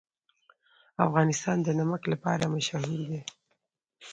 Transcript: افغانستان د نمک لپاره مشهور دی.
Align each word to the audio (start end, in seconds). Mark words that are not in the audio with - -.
افغانستان 1.05 1.57
د 1.63 1.67
نمک 1.79 2.01
لپاره 2.13 2.51
مشهور 2.55 2.97
دی. 3.09 3.21